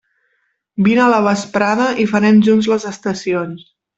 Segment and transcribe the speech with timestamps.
[0.87, 3.71] Vine a la vesprada i farem junts les estacions.